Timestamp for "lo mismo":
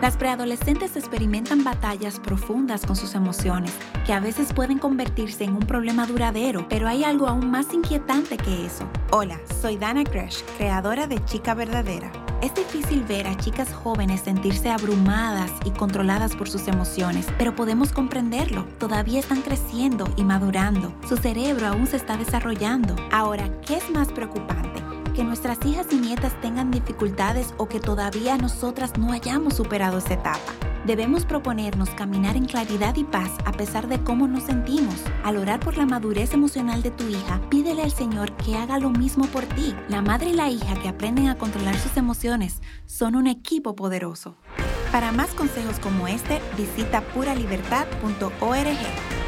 38.78-39.26